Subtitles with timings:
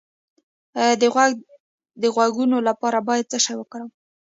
[1.01, 1.31] د غوږ
[2.01, 3.91] د غږونو لپاره باید څه شی وکاروم؟